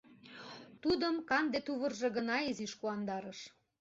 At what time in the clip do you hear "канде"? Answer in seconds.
1.29-1.59